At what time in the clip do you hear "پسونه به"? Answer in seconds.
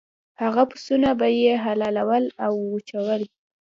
0.71-1.27